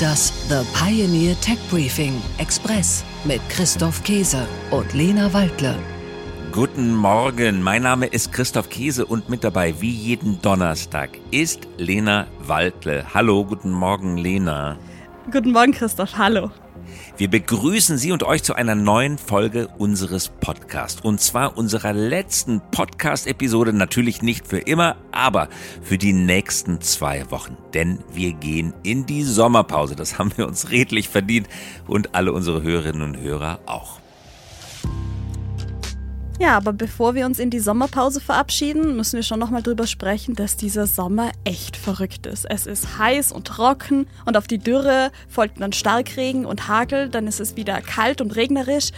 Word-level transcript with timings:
Das 0.00 0.32
The 0.48 0.60
Pioneer 0.78 1.34
Tech 1.40 1.58
Briefing 1.70 2.22
Express 2.36 3.04
mit 3.24 3.40
Christoph 3.48 4.04
Käse 4.04 4.46
und 4.70 4.92
Lena 4.92 5.32
Waldle. 5.32 5.74
Guten 6.52 6.94
Morgen, 6.94 7.62
mein 7.62 7.82
Name 7.82 8.06
ist 8.06 8.30
Christoph 8.30 8.68
Käse 8.68 9.06
und 9.06 9.28
mit 9.28 9.42
dabei 9.42 9.74
wie 9.80 9.90
jeden 9.90 10.40
Donnerstag 10.40 11.10
ist 11.30 11.66
Lena 11.78 12.26
Waldle. 12.40 13.12
Hallo, 13.12 13.44
guten 13.44 13.72
Morgen, 13.72 14.18
Lena. 14.18 14.78
Guten 15.32 15.50
Morgen, 15.50 15.72
Christoph. 15.72 16.16
Hallo. 16.16 16.52
Wir 17.16 17.28
begrüßen 17.28 17.98
Sie 17.98 18.12
und 18.12 18.22
euch 18.22 18.42
zu 18.42 18.54
einer 18.54 18.74
neuen 18.74 19.18
Folge 19.18 19.68
unseres 19.78 20.28
Podcasts. 20.28 21.00
Und 21.02 21.20
zwar 21.20 21.56
unserer 21.56 21.92
letzten 21.92 22.60
Podcast-Episode, 22.70 23.72
natürlich 23.72 24.22
nicht 24.22 24.46
für 24.46 24.58
immer, 24.58 24.96
aber 25.12 25.48
für 25.82 25.98
die 25.98 26.12
nächsten 26.12 26.80
zwei 26.80 27.30
Wochen. 27.30 27.56
Denn 27.74 27.98
wir 28.12 28.32
gehen 28.32 28.74
in 28.82 29.06
die 29.06 29.24
Sommerpause. 29.24 29.96
Das 29.96 30.18
haben 30.18 30.32
wir 30.36 30.46
uns 30.46 30.70
redlich 30.70 31.08
verdient 31.08 31.48
und 31.86 32.14
alle 32.14 32.32
unsere 32.32 32.62
Hörerinnen 32.62 33.02
und 33.02 33.18
Hörer 33.20 33.60
auch. 33.66 34.00
Ja, 36.40 36.56
aber 36.56 36.72
bevor 36.72 37.16
wir 37.16 37.26
uns 37.26 37.40
in 37.40 37.50
die 37.50 37.58
Sommerpause 37.58 38.20
verabschieden, 38.20 38.96
müssen 38.96 39.16
wir 39.16 39.24
schon 39.24 39.40
nochmal 39.40 39.62
drüber 39.62 39.88
sprechen, 39.88 40.36
dass 40.36 40.56
dieser 40.56 40.86
Sommer 40.86 41.32
echt 41.42 41.76
verrückt 41.76 42.26
ist. 42.26 42.44
Es 42.48 42.66
ist 42.66 42.96
heiß 42.96 43.32
und 43.32 43.48
trocken 43.48 44.06
und 44.24 44.36
auf 44.36 44.46
die 44.46 44.58
Dürre 44.58 45.10
folgt 45.28 45.60
dann 45.60 45.72
Starkregen 45.72 46.46
und 46.46 46.68
Hagel, 46.68 47.08
dann 47.08 47.26
ist 47.26 47.40
es 47.40 47.56
wieder 47.56 47.80
kalt 47.80 48.20
und 48.20 48.36
regnerisch. 48.36 48.90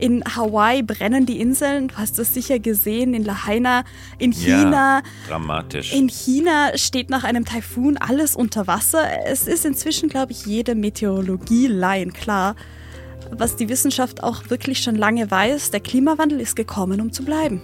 In 0.00 0.24
Hawaii 0.24 0.82
brennen 0.82 1.24
die 1.24 1.40
Inseln, 1.40 1.86
du 1.86 1.96
hast 1.96 2.18
es 2.18 2.34
sicher 2.34 2.58
gesehen, 2.58 3.14
in 3.14 3.24
Lahaina, 3.24 3.84
in 4.18 4.32
China. 4.32 4.98
Ja, 4.98 5.02
dramatisch. 5.28 5.92
In 5.92 6.08
China 6.08 6.76
steht 6.76 7.10
nach 7.10 7.22
einem 7.22 7.44
Taifun 7.44 7.96
alles 7.96 8.34
unter 8.34 8.66
Wasser. 8.66 9.04
Es 9.24 9.46
ist 9.46 9.64
inzwischen, 9.64 10.08
glaube 10.08 10.32
ich, 10.32 10.46
jede 10.46 10.74
Meteorologie-Laien 10.74 12.12
klar 12.12 12.56
was 13.30 13.56
die 13.56 13.68
Wissenschaft 13.68 14.22
auch 14.22 14.50
wirklich 14.50 14.78
schon 14.80 14.94
lange 14.94 15.30
weiß, 15.30 15.70
der 15.70 15.80
Klimawandel 15.80 16.40
ist 16.40 16.56
gekommen, 16.56 17.00
um 17.00 17.12
zu 17.12 17.24
bleiben. 17.24 17.60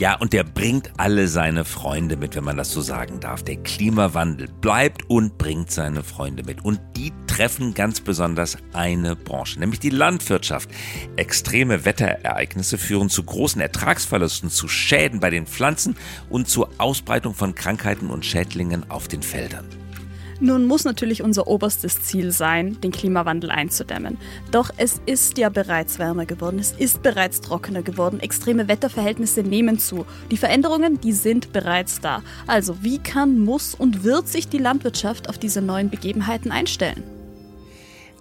Ja, 0.00 0.14
und 0.14 0.32
der 0.32 0.44
bringt 0.44 0.92
alle 0.96 1.28
seine 1.28 1.66
Freunde 1.66 2.16
mit, 2.16 2.34
wenn 2.34 2.44
man 2.44 2.56
das 2.56 2.72
so 2.72 2.80
sagen 2.80 3.20
darf. 3.20 3.42
Der 3.42 3.56
Klimawandel 3.56 4.48
bleibt 4.62 5.10
und 5.10 5.36
bringt 5.36 5.70
seine 5.70 6.02
Freunde 6.02 6.42
mit. 6.42 6.64
Und 6.64 6.80
die 6.96 7.12
treffen 7.26 7.74
ganz 7.74 8.00
besonders 8.00 8.56
eine 8.72 9.14
Branche, 9.14 9.60
nämlich 9.60 9.78
die 9.78 9.90
Landwirtschaft. 9.90 10.70
Extreme 11.16 11.84
Wetterereignisse 11.84 12.78
führen 12.78 13.10
zu 13.10 13.22
großen 13.22 13.60
Ertragsverlusten, 13.60 14.48
zu 14.48 14.68
Schäden 14.68 15.20
bei 15.20 15.28
den 15.28 15.46
Pflanzen 15.46 15.96
und 16.30 16.48
zur 16.48 16.70
Ausbreitung 16.78 17.34
von 17.34 17.54
Krankheiten 17.54 18.08
und 18.08 18.24
Schädlingen 18.24 18.88
auf 18.88 19.06
den 19.06 19.22
Feldern. 19.22 19.66
Nun 20.40 20.66
muss 20.66 20.84
natürlich 20.84 21.22
unser 21.22 21.46
oberstes 21.46 22.02
Ziel 22.02 22.32
sein, 22.32 22.80
den 22.80 22.92
Klimawandel 22.92 23.50
einzudämmen. 23.50 24.16
Doch 24.50 24.70
es 24.78 25.00
ist 25.04 25.36
ja 25.36 25.50
bereits 25.50 25.98
wärmer 25.98 26.24
geworden, 26.24 26.58
es 26.58 26.72
ist 26.72 27.02
bereits 27.02 27.42
trockener 27.42 27.82
geworden, 27.82 28.20
extreme 28.20 28.66
Wetterverhältnisse 28.66 29.42
nehmen 29.42 29.78
zu. 29.78 30.06
Die 30.30 30.38
Veränderungen, 30.38 30.98
die 31.00 31.12
sind 31.12 31.52
bereits 31.52 32.00
da. 32.00 32.22
Also 32.46 32.82
wie 32.82 32.98
kann, 32.98 33.38
muss 33.38 33.74
und 33.74 34.02
wird 34.02 34.28
sich 34.28 34.48
die 34.48 34.58
Landwirtschaft 34.58 35.28
auf 35.28 35.36
diese 35.36 35.60
neuen 35.60 35.90
Begebenheiten 35.90 36.50
einstellen? 36.50 37.19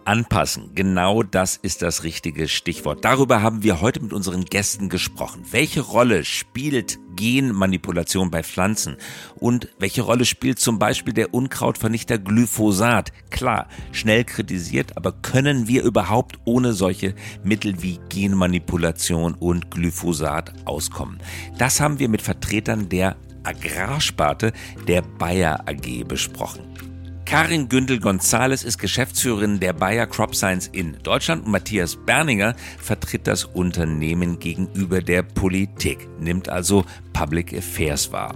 Anpassen, 0.09 0.71
genau 0.73 1.21
das 1.21 1.55
ist 1.55 1.83
das 1.83 2.03
richtige 2.03 2.47
Stichwort. 2.47 3.05
Darüber 3.05 3.43
haben 3.43 3.61
wir 3.61 3.79
heute 3.79 4.01
mit 4.01 4.11
unseren 4.11 4.43
Gästen 4.43 4.89
gesprochen. 4.89 5.43
Welche 5.51 5.81
Rolle 5.81 6.25
spielt 6.25 6.97
Genmanipulation 7.15 8.31
bei 8.31 8.41
Pflanzen? 8.41 8.97
Und 9.35 9.69
welche 9.77 10.01
Rolle 10.01 10.25
spielt 10.25 10.57
zum 10.57 10.79
Beispiel 10.79 11.13
der 11.13 11.31
Unkrautvernichter 11.35 12.17
Glyphosat? 12.17 13.11
Klar, 13.29 13.67
schnell 13.91 14.23
kritisiert, 14.23 14.97
aber 14.97 15.11
können 15.11 15.67
wir 15.67 15.83
überhaupt 15.83 16.39
ohne 16.43 16.73
solche 16.73 17.13
Mittel 17.43 17.83
wie 17.83 17.99
Genmanipulation 18.09 19.35
und 19.35 19.69
Glyphosat 19.69 20.65
auskommen? 20.65 21.19
Das 21.59 21.79
haben 21.79 21.99
wir 21.99 22.09
mit 22.09 22.23
Vertretern 22.23 22.89
der 22.89 23.15
Agrarsparte 23.43 24.53
der 24.87 25.03
Bayer 25.03 25.65
AG 25.67 26.03
besprochen. 26.07 26.88
Karin 27.29 27.69
Gündel-Gonzales 27.69 28.63
ist 28.63 28.79
Geschäftsführerin 28.79 29.59
der 29.59 29.73
Bayer 29.73 30.07
Crop 30.07 30.33
Science 30.33 30.65
in 30.65 30.97
Deutschland 31.03 31.45
und 31.45 31.51
Matthias 31.51 31.95
Berninger 31.95 32.55
vertritt 32.79 33.27
das 33.27 33.45
Unternehmen 33.45 34.39
gegenüber 34.39 34.99
der 34.99 35.21
Politik, 35.21 36.09
nimmt 36.19 36.49
also 36.49 36.85
Public 37.13 37.53
Affairs 37.55 38.11
wahr. 38.11 38.35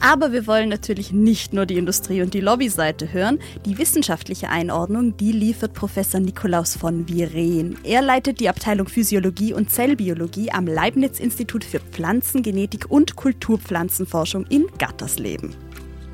Aber 0.00 0.32
wir 0.32 0.48
wollen 0.48 0.68
natürlich 0.68 1.12
nicht 1.12 1.52
nur 1.52 1.66
die 1.66 1.76
Industrie- 1.76 2.20
und 2.20 2.34
die 2.34 2.40
Lobbyseite 2.40 3.12
hören. 3.12 3.38
Die 3.64 3.78
wissenschaftliche 3.78 4.48
Einordnung, 4.48 5.16
die 5.16 5.30
liefert 5.30 5.72
Professor 5.72 6.18
Nikolaus 6.18 6.76
von 6.76 7.08
Viren. 7.08 7.78
Er 7.84 8.02
leitet 8.02 8.40
die 8.40 8.48
Abteilung 8.48 8.88
Physiologie 8.88 9.54
und 9.54 9.70
Zellbiologie 9.70 10.50
am 10.50 10.66
Leibniz-Institut 10.66 11.62
für 11.62 11.78
Pflanzengenetik 11.78 12.90
und 12.90 13.14
Kulturpflanzenforschung 13.14 14.46
in 14.46 14.66
Gattersleben. 14.78 15.65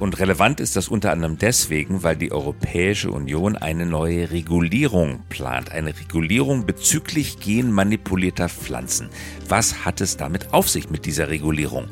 Und 0.03 0.19
relevant 0.19 0.59
ist 0.59 0.75
das 0.75 0.89
unter 0.89 1.13
anderem 1.13 1.39
deswegen, 1.39 2.03
weil 2.03 2.17
die 2.17 2.33
Europäische 2.33 3.13
Union 3.13 3.57
eine 3.57 3.87
neue 3.87 4.33
Regulierung 4.33 5.21
plant. 5.29 5.71
Eine 5.71 5.97
Regulierung 5.97 6.67
bezüglich 6.67 7.39
genmanipulierter 7.39 8.49
Pflanzen. 8.49 9.11
Was 9.49 9.85
hat 9.85 10.01
es 10.01 10.17
damit 10.17 10.53
auf 10.53 10.69
sich 10.69 10.91
mit 10.91 11.07
dieser 11.07 11.29
Regulierung? 11.29 11.87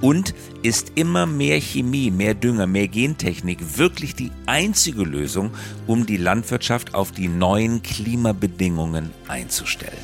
Und 0.00 0.32
ist 0.62 0.92
immer 0.94 1.26
mehr 1.26 1.60
Chemie, 1.60 2.12
mehr 2.12 2.34
Dünger, 2.34 2.68
mehr 2.68 2.86
Gentechnik 2.86 3.58
wirklich 3.76 4.14
die 4.14 4.30
einzige 4.46 5.02
Lösung, 5.02 5.50
um 5.88 6.06
die 6.06 6.18
Landwirtschaft 6.18 6.94
auf 6.94 7.10
die 7.10 7.26
neuen 7.26 7.82
Klimabedingungen 7.82 9.10
einzustellen? 9.26 9.98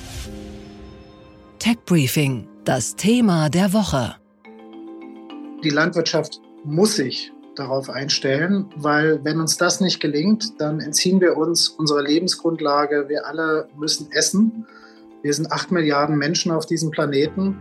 Tech 1.61 1.79
Briefing, 1.87 2.49
das 2.65 2.97
Thema 2.97 3.51
der 3.51 3.73
Woche. 3.73 4.17
Die 5.63 5.71
Landwirtschaft 5.71 6.41
muss 6.65 6.97
sich 6.97 7.32
darauf 7.55 7.91
einstellen, 7.91 8.67
weil 8.77 9.25
wenn 9.25 9.41
uns 9.41 9.57
das 9.57 9.81
nicht 9.81 10.01
gelingt, 10.01 10.61
dann 10.61 10.81
entziehen 10.81 11.21
wir 11.21 11.37
uns 11.37 11.69
unserer 11.69 12.03
Lebensgrundlage. 12.03 13.09
Wir 13.09 13.27
alle 13.27 13.69
müssen 13.77 14.11
essen. 14.13 14.67
Wir 15.23 15.35
sind 15.35 15.53
acht 15.53 15.71
Milliarden 15.71 16.17
Menschen 16.17 16.51
auf 16.51 16.67
diesem 16.67 16.91
Planeten 16.91 17.59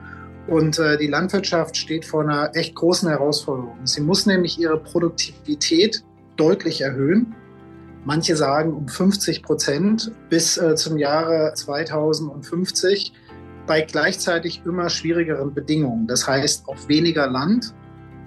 und 0.47 0.79
äh, 0.79 0.97
die 0.97 1.07
Landwirtschaft 1.07 1.78
steht 1.78 2.06
vor 2.06 2.24
einer 2.24 2.56
echt 2.56 2.75
großen 2.75 3.07
Herausforderung. 3.07 3.78
Sie 3.85 4.02
muss 4.02 4.25
nämlich 4.25 4.59
ihre 4.59 4.78
Produktivität 4.78 6.03
deutlich 6.38 6.81
erhöhen. 6.81 7.35
Manche 8.03 8.35
sagen 8.35 8.73
um 8.73 8.88
50 8.88 9.44
Prozent 9.44 10.12
bis 10.29 10.58
äh, 10.58 10.75
zum 10.75 10.97
Jahre 10.97 11.53
2050 11.53 13.13
bei 13.68 13.81
gleichzeitig 13.81 14.63
immer 14.66 14.90
schwierigeren 14.90 15.53
Bedingungen. 15.53 16.08
Das 16.08 16.28
heißt 16.28 16.68
auf 16.68 16.88
weniger 16.88 17.28
Land 17.28 17.75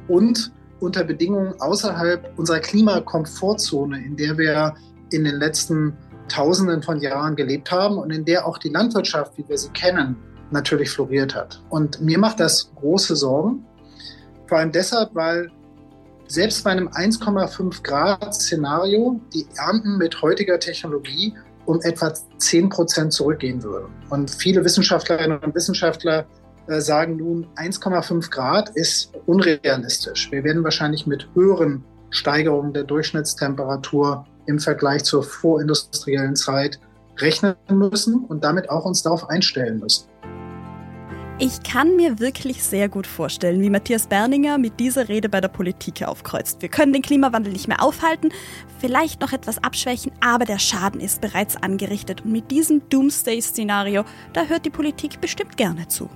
und 0.06 0.52
unter 0.84 1.04
Bedingungen 1.04 1.60
außerhalb 1.60 2.38
unserer 2.38 2.60
Klimakomfortzone, 2.60 4.04
in 4.04 4.16
der 4.16 4.38
wir 4.38 4.74
in 5.10 5.24
den 5.24 5.36
letzten 5.36 5.96
Tausenden 6.28 6.82
von 6.82 7.00
Jahren 7.00 7.36
gelebt 7.36 7.70
haben 7.70 7.98
und 7.98 8.10
in 8.10 8.24
der 8.24 8.46
auch 8.46 8.58
die 8.58 8.70
Landwirtschaft, 8.70 9.36
wie 9.36 9.48
wir 9.48 9.58
sie 9.58 9.70
kennen, 9.70 10.16
natürlich 10.50 10.90
floriert 10.90 11.34
hat. 11.34 11.62
Und 11.70 12.00
mir 12.00 12.18
macht 12.18 12.40
das 12.40 12.70
große 12.76 13.16
Sorgen, 13.16 13.64
vor 14.46 14.58
allem 14.58 14.72
deshalb, 14.72 15.14
weil 15.14 15.50
selbst 16.26 16.64
bei 16.64 16.70
einem 16.70 16.88
1,5 16.88 17.82
Grad 17.82 18.34
Szenario 18.34 19.20
die 19.32 19.46
Ernten 19.56 19.98
mit 19.98 20.20
heutiger 20.22 20.58
Technologie 20.58 21.34
um 21.66 21.80
etwa 21.82 22.12
10 22.38 22.68
Prozent 22.68 23.12
zurückgehen 23.12 23.62
würden. 23.62 23.88
Und 24.10 24.30
viele 24.30 24.64
Wissenschaftlerinnen 24.64 25.38
und 25.38 25.54
Wissenschaftler 25.54 26.26
sagen 26.66 27.16
nun, 27.16 27.46
1,5 27.56 28.30
Grad 28.30 28.70
ist 28.70 29.12
unrealistisch. 29.26 30.30
Wir 30.30 30.44
werden 30.44 30.64
wahrscheinlich 30.64 31.06
mit 31.06 31.28
höheren 31.34 31.84
Steigerungen 32.10 32.72
der 32.72 32.84
Durchschnittstemperatur 32.84 34.26
im 34.46 34.58
Vergleich 34.58 35.04
zur 35.04 35.22
vorindustriellen 35.22 36.36
Zeit 36.36 36.78
rechnen 37.18 37.54
müssen 37.70 38.24
und 38.24 38.44
damit 38.44 38.70
auch 38.70 38.84
uns 38.84 39.02
darauf 39.02 39.28
einstellen 39.28 39.78
müssen. 39.78 40.08
Ich 41.40 41.64
kann 41.64 41.96
mir 41.96 42.20
wirklich 42.20 42.62
sehr 42.62 42.88
gut 42.88 43.08
vorstellen, 43.08 43.60
wie 43.60 43.68
Matthias 43.68 44.06
Berninger 44.06 44.56
mit 44.56 44.78
dieser 44.78 45.08
Rede 45.08 45.28
bei 45.28 45.40
der 45.40 45.48
Politik 45.48 46.04
aufkreuzt. 46.04 46.62
Wir 46.62 46.68
können 46.68 46.92
den 46.92 47.02
Klimawandel 47.02 47.52
nicht 47.52 47.66
mehr 47.66 47.82
aufhalten, 47.82 48.28
vielleicht 48.78 49.20
noch 49.20 49.32
etwas 49.32 49.62
abschwächen, 49.62 50.12
aber 50.20 50.44
der 50.44 50.60
Schaden 50.60 51.00
ist 51.00 51.20
bereits 51.20 51.56
angerichtet. 51.56 52.24
Und 52.24 52.30
mit 52.30 52.52
diesem 52.52 52.88
Doomsday-Szenario, 52.88 54.04
da 54.32 54.44
hört 54.44 54.64
die 54.64 54.70
Politik 54.70 55.20
bestimmt 55.20 55.56
gerne 55.56 55.88
zu. 55.88 56.08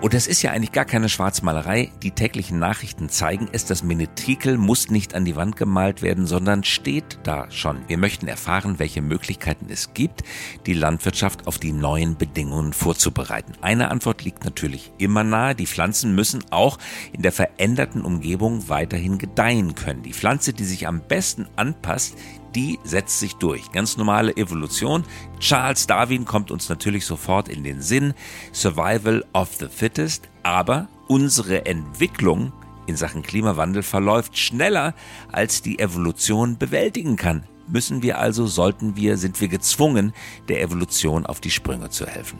Und 0.00 0.14
das 0.14 0.28
ist 0.28 0.42
ja 0.42 0.52
eigentlich 0.52 0.70
gar 0.70 0.84
keine 0.84 1.08
Schwarzmalerei. 1.08 1.90
Die 2.04 2.12
täglichen 2.12 2.60
Nachrichten 2.60 3.08
zeigen 3.08 3.48
es, 3.50 3.64
das 3.64 3.82
Menetrikel 3.82 4.56
muss 4.56 4.90
nicht 4.90 5.16
an 5.16 5.24
die 5.24 5.34
Wand 5.34 5.56
gemalt 5.56 6.02
werden, 6.02 6.24
sondern 6.24 6.62
steht 6.62 7.18
da 7.24 7.50
schon. 7.50 7.80
Wir 7.88 7.98
möchten 7.98 8.28
erfahren, 8.28 8.78
welche 8.78 9.02
Möglichkeiten 9.02 9.66
es 9.68 9.94
gibt, 9.94 10.22
die 10.66 10.72
Landwirtschaft 10.72 11.48
auf 11.48 11.58
die 11.58 11.72
neuen 11.72 12.16
Bedingungen 12.16 12.74
vorzubereiten. 12.74 13.54
Eine 13.60 13.90
Antwort 13.90 14.22
liegt 14.22 14.44
natürlich 14.44 14.92
immer 14.98 15.24
nahe. 15.24 15.56
Die 15.56 15.66
Pflanzen 15.66 16.14
müssen 16.14 16.44
auch 16.50 16.78
in 17.12 17.22
der 17.22 17.32
veränderten 17.32 18.02
Umgebung 18.02 18.68
weiterhin 18.68 19.18
gedeihen 19.18 19.74
können. 19.74 20.04
Die 20.04 20.14
Pflanze, 20.14 20.52
die 20.52 20.64
sich 20.64 20.86
am 20.86 21.00
besten 21.00 21.48
anpasst, 21.56 22.16
die 22.54 22.78
setzt 22.84 23.20
sich 23.20 23.36
durch. 23.36 23.72
Ganz 23.72 23.96
normale 23.96 24.36
Evolution. 24.36 25.04
Charles 25.38 25.86
Darwin 25.86 26.24
kommt 26.24 26.50
uns 26.50 26.68
natürlich 26.68 27.04
sofort 27.06 27.48
in 27.48 27.64
den 27.64 27.82
Sinn. 27.82 28.14
Survival 28.52 29.24
of 29.32 29.54
the 29.56 29.68
fittest. 29.68 30.28
Aber 30.42 30.88
unsere 31.06 31.66
Entwicklung 31.66 32.52
in 32.86 32.96
Sachen 32.96 33.22
Klimawandel 33.22 33.82
verläuft 33.82 34.38
schneller, 34.38 34.94
als 35.30 35.62
die 35.62 35.78
Evolution 35.78 36.56
bewältigen 36.56 37.16
kann. 37.16 37.44
Müssen 37.68 38.02
wir 38.02 38.18
also, 38.18 38.46
sollten 38.46 38.96
wir, 38.96 39.18
sind 39.18 39.40
wir 39.40 39.48
gezwungen, 39.48 40.14
der 40.48 40.62
Evolution 40.62 41.26
auf 41.26 41.40
die 41.40 41.50
Sprünge 41.50 41.90
zu 41.90 42.06
helfen. 42.06 42.38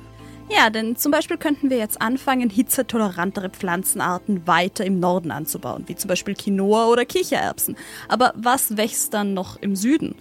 Ja, 0.50 0.70
denn 0.70 0.96
zum 0.96 1.12
Beispiel 1.12 1.36
könnten 1.36 1.68
wir 1.70 1.76
jetzt 1.76 2.00
anfangen, 2.00 2.48
hitzetolerantere 2.48 3.50
Pflanzenarten 3.50 4.46
weiter 4.46 4.84
im 4.84 4.98
Norden 4.98 5.30
anzubauen, 5.30 5.84
wie 5.86 5.94
zum 5.94 6.08
Beispiel 6.08 6.34
Quinoa 6.34 6.86
oder 6.86 7.04
Kichererbsen. 7.04 7.76
Aber 8.08 8.32
was 8.34 8.76
wächst 8.76 9.12
dann 9.12 9.34
noch 9.34 9.56
im 9.60 9.76
Süden? 9.76 10.14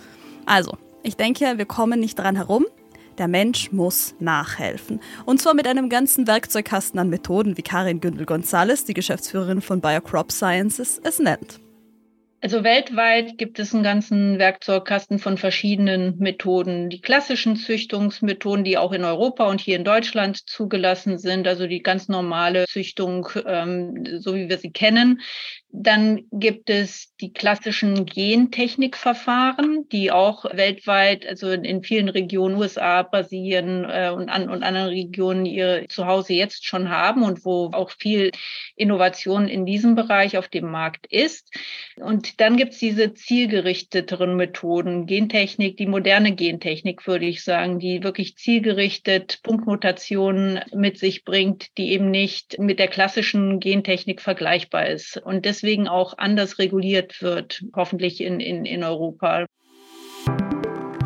Also, 0.45 0.77
ich 1.01 1.15
denke, 1.15 1.57
wir 1.57 1.65
kommen 1.65 1.99
nicht 1.99 2.19
dran 2.19 2.35
herum. 2.35 2.65
Der 3.17 3.27
Mensch 3.27 3.71
muss 3.71 4.13
nachhelfen. 4.19 4.99
Und 5.25 5.41
zwar 5.41 5.55
mit 5.55 5.67
einem 5.67 5.89
ganzen 5.89 6.27
Werkzeugkasten 6.27 6.99
an 6.99 7.09
Methoden, 7.09 7.57
wie 7.57 7.63
Karin 7.63 7.99
Gündel-Gonzalez, 7.99 8.85
die 8.85 8.93
Geschäftsführerin 8.93 9.61
von 9.61 9.81
BioCrop 9.81 10.31
Sciences, 10.31 11.01
es 11.03 11.17
nennt. 11.17 11.59
Also 12.39 12.63
weltweit 12.63 13.39
gibt 13.39 13.57
es 13.57 13.73
einen 13.73 13.83
ganzen 13.83 14.37
Werkzeugkasten 14.37 15.17
von 15.17 15.39
verschiedenen 15.39 16.19
Methoden. 16.19 16.89
Die 16.89 17.01
klassischen 17.01 17.55
Züchtungsmethoden, 17.55 18.63
die 18.63 18.77
auch 18.77 18.91
in 18.91 19.03
Europa 19.03 19.45
und 19.49 19.59
hier 19.59 19.75
in 19.75 19.83
Deutschland 19.83 20.47
zugelassen 20.47 21.17
sind, 21.17 21.47
also 21.47 21.65
die 21.65 21.81
ganz 21.81 22.09
normale 22.09 22.65
Züchtung, 22.67 23.27
ähm, 23.45 24.19
so 24.19 24.35
wie 24.35 24.49
wir 24.49 24.59
sie 24.59 24.71
kennen. 24.71 25.19
Dann 25.69 26.23
gibt 26.31 26.69
es 26.69 27.13
die 27.19 27.33
klassischen 27.33 28.05
Gentechnikverfahren, 28.05 29.87
die 29.89 30.11
auch 30.11 30.45
weltweit, 30.45 31.27
also 31.27 31.51
in 31.51 31.83
vielen 31.83 32.07
Regionen 32.07 32.55
USA, 32.55 33.03
Brasilien 33.03 33.83
äh, 33.83 34.11
und, 34.15 34.29
an, 34.29 34.49
und 34.49 34.63
anderen 34.63 34.87
Regionen 34.87 35.45
ihr 35.45 35.85
Zuhause 35.89 36.33
jetzt 36.33 36.65
schon 36.65 36.89
haben 36.89 37.23
und 37.23 37.43
wo 37.43 37.71
auch 37.73 37.91
viel 37.91 38.31
Innovation 38.75 39.47
in 39.47 39.65
diesem 39.65 39.95
Bereich 39.95 40.37
auf 40.37 40.47
dem 40.47 40.71
Markt 40.71 41.05
ist. 41.11 41.53
Und 41.97 42.39
dann 42.39 42.55
gibt 42.55 42.73
es 42.73 42.79
diese 42.79 43.13
zielgerichteteren 43.13 44.35
Methoden, 44.35 45.05
Gentechnik, 45.05 45.75
die 45.75 45.85
moderne 45.85 46.33
Gentechnik, 46.33 47.05
würde 47.05 47.25
ich 47.25 47.43
sagen, 47.43 47.77
die 47.77 48.03
wirklich 48.03 48.37
zielgerichtet 48.37 49.41
Punktmutationen 49.43 50.61
mit 50.73 50.97
sich 50.97 51.25
bringt, 51.25 51.77
die 51.77 51.91
eben 51.91 52.09
nicht 52.09 52.57
mit 52.57 52.79
der 52.79 52.87
klassischen 52.87 53.59
Gentechnik 53.59 54.21
vergleichbar 54.21 54.87
ist. 54.87 55.17
Und 55.17 55.45
deswegen 55.45 55.56
deswegen 55.57 55.87
auch 55.87 56.13
anders 56.17 56.59
reguliert 56.59 57.21
wird, 57.21 57.63
hoffentlich 57.75 58.21
in, 58.21 58.39
in, 58.39 58.65
in 58.65 58.83
Europa. 58.83 59.45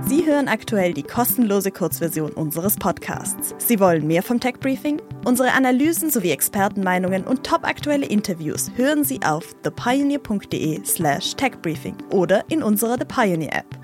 Sie 0.06 0.26
hören 0.26 0.50
aktuell 0.50 0.94
die 0.94 1.04
kostenlose 1.04 1.72
Kurzversion 1.72 2.32
unseres 2.32 2.76
Podcasts. 2.76 3.56
Sie 3.60 3.80
wollen 3.80 4.08
mehr 4.08 4.24
vom 4.24 4.42
Tech 4.42 4.56
Briefing? 4.60 5.02
Unsere 5.24 5.54
Analysen 5.54 6.10
sowie 6.10 6.32
Expertenmeinungen 6.32 7.24
und 7.24 7.46
topaktuelle 7.46 8.08
Interviews 8.08 8.72
hören 8.76 9.06
Sie 9.06 9.22
auf 9.24 9.56
thepioneer.de/slash 9.64 11.36
techbriefing 11.36 11.96
oder 12.10 12.44
in 12.50 12.62
unserer 12.62 12.98
The 13.00 13.06
Pioneer 13.06 13.54
App. 13.54 13.81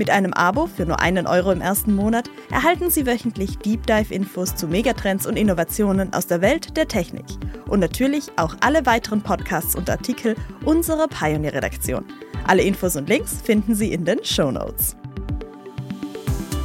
Mit 0.00 0.08
einem 0.08 0.32
Abo 0.32 0.66
für 0.66 0.86
nur 0.86 1.00
einen 1.00 1.26
Euro 1.26 1.52
im 1.52 1.60
ersten 1.60 1.94
Monat 1.94 2.30
erhalten 2.50 2.88
Sie 2.88 3.04
wöchentlich 3.04 3.58
Deep 3.58 3.86
Dive 3.86 4.14
Infos 4.14 4.56
zu 4.56 4.66
Megatrends 4.66 5.26
und 5.26 5.36
Innovationen 5.36 6.14
aus 6.14 6.26
der 6.26 6.40
Welt 6.40 6.74
der 6.78 6.88
Technik. 6.88 7.26
Und 7.68 7.80
natürlich 7.80 8.30
auch 8.36 8.56
alle 8.60 8.86
weiteren 8.86 9.20
Podcasts 9.20 9.76
und 9.76 9.90
Artikel 9.90 10.36
unserer 10.64 11.06
Pioneer 11.06 11.52
Redaktion. 11.52 12.06
Alle 12.46 12.62
Infos 12.62 12.96
und 12.96 13.10
Links 13.10 13.42
finden 13.44 13.74
Sie 13.74 13.92
in 13.92 14.06
den 14.06 14.24
Show 14.24 14.50
Notes. 14.50 14.96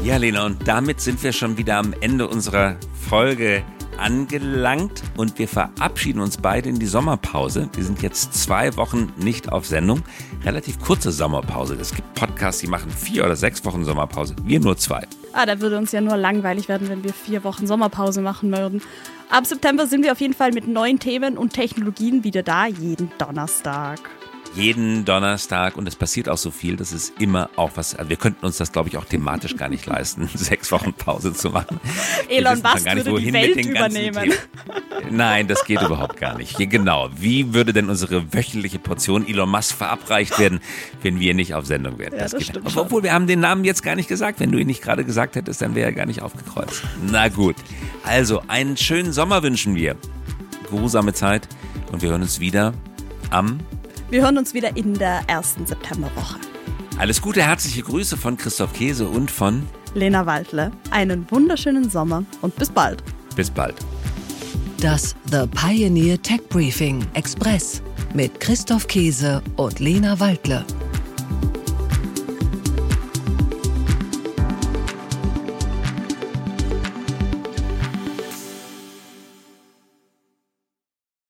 Ja, 0.02 0.16
Lena, 0.16 0.46
und 0.46 0.66
damit 0.66 1.02
sind 1.02 1.22
wir 1.22 1.34
schon 1.34 1.58
wieder 1.58 1.76
am 1.76 1.94
Ende 2.00 2.30
unserer 2.30 2.78
Folge 3.10 3.64
angelangt 4.00 5.04
und 5.18 5.40
wir 5.40 5.48
verabschieden 5.48 6.20
uns 6.20 6.38
beide 6.38 6.70
in 6.70 6.80
die 6.80 6.86
Sommerpause. 6.86 7.70
Wir 7.74 7.84
sind 7.84 8.02
jetzt 8.02 8.34
zwei 8.34 8.76
Wochen 8.78 9.12
nicht 9.18 9.52
auf 9.52 9.66
Sendung. 9.66 10.04
Relativ 10.44 10.80
kurze 10.80 11.12
Sommerpause. 11.12 11.76
Es 11.80 11.94
gibt 11.94 12.14
Podcasts, 12.14 12.62
die 12.62 12.68
machen 12.68 12.90
vier 12.92 13.26
oder 13.26 13.36
sechs 13.36 13.64
Wochen 13.66 13.86
Sommerpause. 13.86 14.36
Wir 14.44 14.60
nur 14.60 14.78
zwei. 14.78 15.08
Ah, 15.34 15.46
da 15.46 15.60
würde 15.60 15.78
uns 15.78 15.92
ja 15.92 16.02
nur 16.02 16.18
langweilig 16.18 16.68
werden, 16.68 16.90
wenn 16.90 17.04
wir 17.04 17.14
vier 17.14 17.44
Wochen 17.44 17.68
Sommerpause 17.68 18.22
machen 18.22 18.52
würden. 18.52 18.82
Ab 19.30 19.46
September 19.46 19.88
sind 19.88 20.04
wir 20.04 20.12
auf 20.12 20.22
jeden 20.22 20.34
Fall 20.34 20.52
mit 20.52 20.68
neuen 20.68 21.00
Themen 21.00 21.38
und 21.38 21.54
Technologien 21.54 22.24
wieder 22.24 22.44
da, 22.44 22.68
jeden 22.68 23.12
Donnerstag 23.18 24.00
jeden 24.56 25.06
Donnerstag 25.06 25.78
und 25.78 25.88
es 25.88 25.96
passiert 25.96 26.30
auch 26.30 26.38
so 26.38 26.52
viel, 26.52 26.76
dass 26.78 26.92
es 26.92 27.12
immer 27.20 27.50
auch 27.56 27.72
was, 27.76 27.96
also 27.96 28.10
wir 28.10 28.18
könnten 28.18 28.46
uns 28.46 28.58
das 28.58 28.72
glaube 28.72 28.90
ich 28.90 28.98
auch 28.98 29.06
thematisch 29.06 29.56
gar 29.58 29.70
nicht 29.70 29.86
leisten, 29.86 30.30
sechs 30.34 30.72
Wochen 30.72 30.94
Pause 30.94 31.34
zu 31.34 31.50
machen. 31.50 31.80
Elon 32.30 32.62
Musk 32.62 32.86
würde 32.86 33.22
die 33.22 33.34
Welt 33.34 33.66
übernehmen. 33.66 34.34
Nein, 35.10 35.48
das 35.48 35.66
geht 35.66 35.82
überhaupt 35.82 36.18
gar 36.18 36.38
nicht. 36.38 36.58
Genau, 36.58 37.10
wie 37.16 37.54
würde 37.54 37.74
denn 37.74 37.90
unsere 37.90 38.34
wöchentliche 38.34 38.80
Portion 38.80 39.28
Elon 39.28 39.50
Musk 39.50 39.76
verabreicht 39.76 40.40
werden, 40.40 40.60
wenn 41.02 41.20
wir 41.20 41.34
nicht 41.34 41.54
auf 41.54 41.66
Sendung 41.66 42.00
wären? 42.00 42.14
Ja, 42.14 42.20
das, 42.20 42.32
das 42.32 42.44
stimmt. 42.44 42.76
Obwohl, 42.76 43.04
wir 43.04 43.14
haben 43.14 43.28
den 43.28 43.40
Namen 43.40 43.64
jetzt 43.66 43.84
gar 43.84 43.96
nicht 43.96 44.08
gesagt. 44.08 44.40
Wenn 44.40 44.52
du 44.52 44.58
ihn 44.58 44.68
nicht 44.68 44.82
gerade 44.82 45.04
gesagt 45.04 45.36
hättest, 45.36 45.62
dann 45.62 45.76
wäre 45.76 45.88
er 45.88 45.94
gar 45.94 46.06
nicht 46.06 46.22
aufgekreuzt. 46.22 46.84
Na 47.06 47.28
gut, 47.28 47.56
also 48.04 48.42
einen 48.48 48.78
schönen 48.78 49.14
Sommer 49.14 49.44
wünschen 49.44 49.76
wir. 49.76 49.96
Geruhsame 50.70 51.14
Zeit 51.14 51.48
und 51.92 52.02
wir 52.02 52.10
hören 52.10 52.22
uns 52.22 52.40
wieder 52.40 52.74
am 53.30 53.60
wir 54.16 54.24
hören 54.24 54.38
uns 54.38 54.54
wieder 54.54 54.78
in 54.78 54.94
der 54.94 55.24
ersten 55.28 55.66
Septemberwoche. 55.66 56.40
Alles 56.98 57.22
Gute, 57.22 57.44
herzliche 57.44 57.82
Grüße 57.82 58.16
von 58.16 58.38
Christoph 58.38 58.72
Käse 58.72 59.10
und 59.10 59.30
von 59.30 59.68
Lena 59.94 60.26
Waldle. 60.26 60.72
Einen 60.90 61.30
wunderschönen 61.30 61.90
Sommer 61.90 62.24
und 62.42 62.56
bis 62.56 62.70
bald. 62.70 63.04
Bis 63.36 63.50
bald. 63.50 63.76
Das 64.80 65.18
The 65.30 65.46
Pioneer 65.48 66.22
Tech 66.22 66.48
Briefing 66.48 67.06
Express 67.14 67.82
mit 68.14 68.40
Christoph 68.40 68.88
Käse 68.88 69.42
und 69.58 69.82
Lena 69.82 70.18
Waldle. 70.18 70.64